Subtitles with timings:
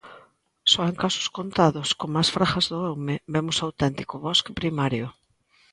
[0.71, 5.07] Só en casos contados, como as Fragas do Eume, vemos auténtico bosque primario.